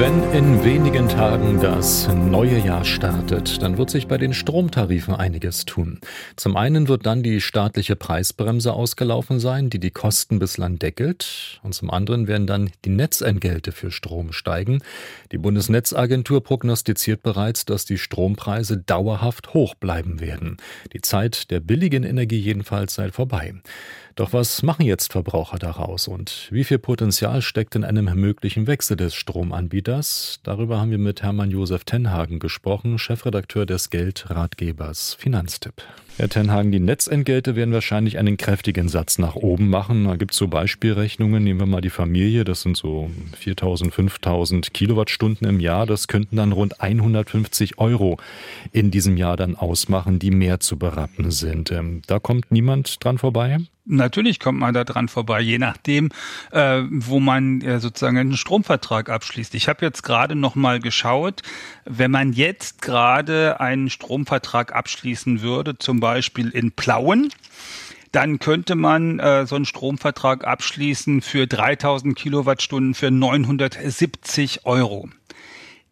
[0.00, 5.66] Wenn in wenigen Tagen das neue Jahr startet, dann wird sich bei den Stromtarifen einiges
[5.66, 6.00] tun.
[6.36, 11.60] Zum einen wird dann die staatliche Preisbremse ausgelaufen sein, die die Kosten bislang deckelt.
[11.62, 14.80] Und zum anderen werden dann die Netzentgelte für Strom steigen.
[15.32, 20.56] Die Bundesnetzagentur prognostiziert bereits, dass die Strompreise dauerhaft hoch bleiben werden.
[20.94, 23.52] Die Zeit der billigen Energie jedenfalls sei vorbei.
[24.16, 28.96] Doch was machen jetzt Verbraucher daraus und wie viel Potenzial steckt in einem möglichen Wechsel
[28.96, 29.89] des Stromanbieters?
[30.44, 35.82] Darüber haben wir mit Hermann Josef Tenhagen gesprochen, Chefredakteur des Geldratgebers Finanztipp.
[36.16, 40.04] Herr Tenhagen, die Netzentgelte werden wahrscheinlich einen kräftigen Satz nach oben machen.
[40.04, 41.42] Da gibt es so Beispielrechnungen.
[41.42, 42.44] Nehmen wir mal die Familie.
[42.44, 45.86] Das sind so 4000, 5000 Kilowattstunden im Jahr.
[45.86, 48.18] Das könnten dann rund 150 Euro
[48.70, 51.72] in diesem Jahr dann ausmachen, die mehr zu berappen sind.
[51.72, 53.58] Ähm, da kommt niemand dran vorbei?
[53.86, 56.10] Natürlich kommt man da dran vorbei, je nachdem,
[56.52, 59.54] äh, wo man äh, sozusagen einen Stromvertrag abschließt.
[59.54, 61.42] Ich habe jetzt gerade noch mal geschaut,
[61.86, 67.30] wenn man jetzt gerade einen Stromvertrag abschließen würde, zum Beispiel in Plauen,
[68.12, 75.08] dann könnte man äh, so einen Stromvertrag abschließen für 3000 Kilowattstunden für 970 Euro.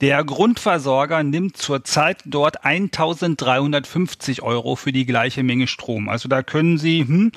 [0.00, 6.08] Der Grundversorger nimmt zurzeit dort 1350 Euro für die gleiche Menge Strom.
[6.08, 7.32] Also da können Sie hm,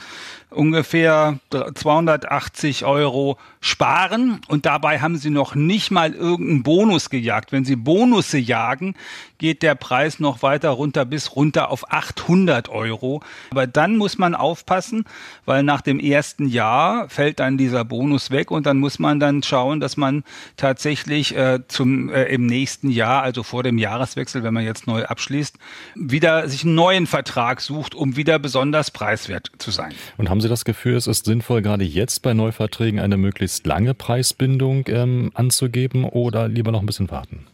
[0.49, 7.51] ungefähr 280 Euro sparen und dabei haben sie noch nicht mal irgendeinen Bonus gejagt.
[7.51, 8.95] Wenn sie Bonusse jagen,
[9.39, 13.21] geht der Preis noch weiter runter bis runter auf 800 Euro.
[13.51, 15.03] Aber dann muss man aufpassen,
[15.45, 19.43] weil nach dem ersten Jahr fällt dann dieser Bonus weg und dann muss man dann
[19.43, 20.23] schauen, dass man
[20.55, 25.05] tatsächlich äh, zum äh, im nächsten Jahr, also vor dem Jahreswechsel, wenn man jetzt neu
[25.05, 25.57] abschließt,
[25.95, 29.93] wieder sich einen neuen Vertrag sucht, um wieder besonders preiswert zu sein.
[30.17, 33.93] Und haben Sie das Gefühl, es ist sinnvoll, gerade jetzt bei Neuverträgen eine möglichst lange
[33.93, 37.45] Preisbindung ähm, anzugeben oder lieber noch ein bisschen warten?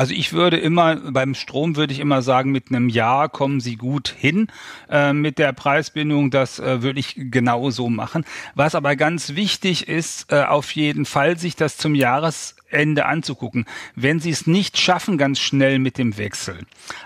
[0.00, 3.76] Also ich würde immer, beim Strom würde ich immer sagen, mit einem Jahr kommen Sie
[3.76, 4.46] gut hin.
[4.88, 8.24] Äh, mit der Preisbindung, das äh, würde ich genau so machen.
[8.54, 13.66] Was aber ganz wichtig ist, äh, auf jeden Fall sich das zum Jahresende anzugucken.
[13.94, 16.60] Wenn Sie es nicht schaffen, ganz schnell mit dem Wechsel.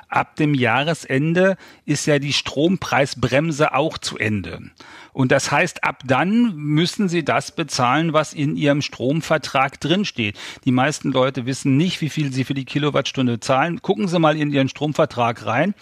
[0.09, 1.57] Ab dem Jahresende
[1.87, 4.71] ist ja die Strompreisbremse auch zu Ende.
[5.15, 10.37] Und das heißt, ab dann müssen sie das bezahlen, was in ihrem Stromvertrag drinsteht.
[10.65, 13.83] Die meisten Leute wissen nicht, wie viel sie für die Kilowattstunde zahlen.
[13.83, 15.75] Gucken Sie mal in Ihren Stromvertrag rein.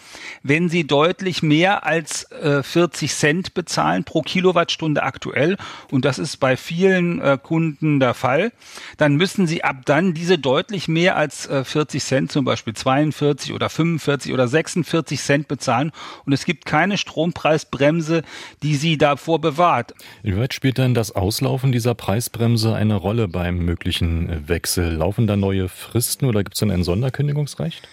[0.43, 5.57] Wenn Sie deutlich mehr als äh, 40 Cent bezahlen pro Kilowattstunde aktuell,
[5.91, 8.53] und das ist bei vielen äh, Kunden der Fall,
[8.97, 13.53] dann müssen Sie ab dann diese deutlich mehr als äh, 40 Cent, zum Beispiel 42
[13.53, 15.93] oder 45 oder 46 Cent bezahlen.
[16.25, 18.23] Und es gibt keine Strompreisbremse,
[18.63, 19.93] die Sie da davor bewahrt.
[20.23, 24.91] Inwieweit spielt denn das Auslaufen dieser Preisbremse eine Rolle beim möglichen Wechsel?
[24.95, 27.89] Laufen da neue Fristen oder gibt es dann ein Sonderkündigungsrecht?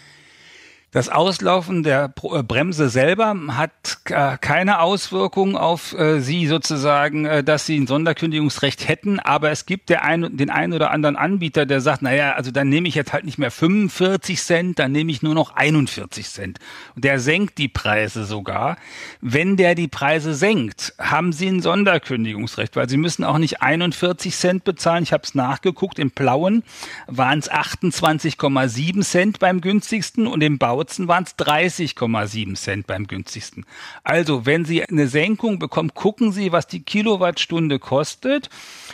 [0.91, 7.67] Das Auslaufen der äh, Bremse selber hat äh, keine Auswirkung auf äh, Sie sozusagen, dass
[7.67, 12.01] Sie ein Sonderkündigungsrecht hätten, aber es gibt ein, den einen oder anderen Anbieter, der sagt,
[12.01, 15.35] naja, also dann nehme ich jetzt halt nicht mehr 45 Cent, dann nehme ich nur
[15.35, 16.59] noch 41 Cent.
[16.95, 18.77] Und der senkt die Preise sogar.
[19.21, 24.35] Wenn der die Preise senkt, haben Sie ein Sonderkündigungsrecht, weil Sie müssen auch nicht 41
[24.35, 25.03] Cent bezahlen.
[25.03, 26.63] Ich habe es nachgeguckt, im Blauen
[27.07, 33.05] waren es 28,7 Cent beim günstigsten und im Bau Bautzen waren es 30,7 Cent beim
[33.05, 33.65] günstigsten.
[34.05, 38.49] Also, wenn Sie eine Senkung bekommen, gucken Sie, was die Kilowattstunde kostet.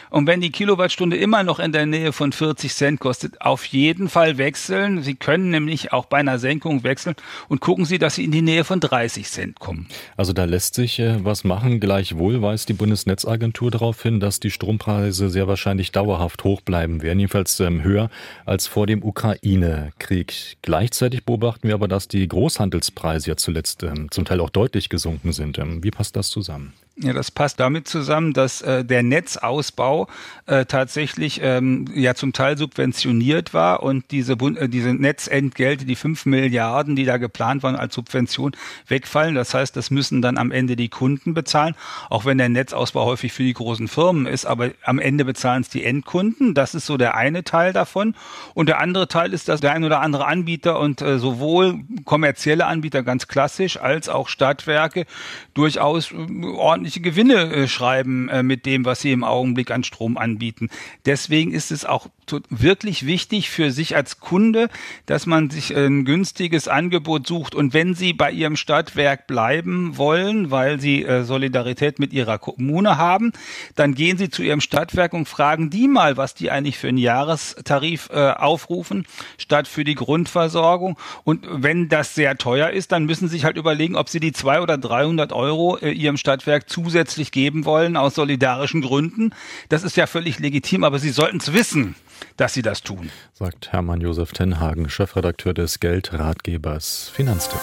[0.09, 4.09] Und wenn die Kilowattstunde immer noch in der Nähe von 40 Cent kostet, auf jeden
[4.09, 5.03] Fall wechseln.
[5.03, 7.15] Sie können nämlich auch bei einer Senkung wechseln
[7.49, 9.87] und gucken Sie, dass Sie in die Nähe von 30 Cent kommen.
[10.17, 11.79] Also da lässt sich äh, was machen.
[11.79, 17.19] Gleichwohl weist die Bundesnetzagentur darauf hin, dass die Strompreise sehr wahrscheinlich dauerhaft hoch bleiben werden,
[17.19, 18.09] jedenfalls ähm, höher
[18.45, 20.57] als vor dem Ukraine-Krieg.
[20.63, 25.31] Gleichzeitig beobachten wir aber, dass die Großhandelspreise ja zuletzt ähm, zum Teil auch deutlich gesunken
[25.31, 25.59] sind.
[25.59, 26.73] Ähm, wie passt das zusammen?
[26.97, 30.07] Ja, das passt damit zusammen, dass äh, der Netzausbau
[30.45, 36.25] äh, tatsächlich ähm, ja zum Teil subventioniert war und diese, äh, diese Netzentgelte, die fünf
[36.25, 38.55] Milliarden, die da geplant waren als Subvention,
[38.87, 39.35] wegfallen.
[39.35, 41.75] Das heißt, das müssen dann am Ende die Kunden bezahlen,
[42.09, 45.69] auch wenn der Netzausbau häufig für die großen Firmen ist, aber am Ende bezahlen es
[45.69, 46.53] die Endkunden.
[46.53, 48.15] Das ist so der eine Teil davon.
[48.53, 52.67] Und der andere Teil ist, dass der ein oder andere Anbieter und äh, sowohl kommerzielle
[52.67, 55.05] Anbieter ganz klassisch als auch Stadtwerke
[55.53, 59.83] durchaus äh, ordentlich ordentliche Gewinne äh, schreiben äh, mit dem, was sie im Augenblick an
[59.83, 60.69] Strom anbieten.
[61.07, 62.09] Deswegen ist es auch
[62.49, 64.69] wirklich wichtig für sich als Kunde,
[65.05, 67.55] dass man sich ein günstiges Angebot sucht.
[67.55, 72.97] Und wenn Sie bei Ihrem Stadtwerk bleiben wollen, weil Sie äh, Solidarität mit Ihrer Kommune
[72.97, 73.31] haben,
[73.75, 76.97] dann gehen Sie zu Ihrem Stadtwerk und fragen die mal, was die eigentlich für einen
[76.97, 79.05] Jahrestarif äh, aufrufen,
[79.37, 80.97] statt für die Grundversorgung.
[81.23, 84.33] Und wenn das sehr teuer ist, dann müssen Sie sich halt überlegen, ob Sie die
[84.33, 89.31] zwei oder 300 Euro äh, Ihrem Stadtwerk zusätzlich geben wollen aus solidarischen Gründen.
[89.69, 91.95] Das ist ja völlig legitim, aber Sie sollten es wissen
[92.37, 93.09] dass sie das tun.
[93.33, 97.59] Sagt Hermann Josef Tenhagen, Chefredakteur des Geldratgebers Finanztipp.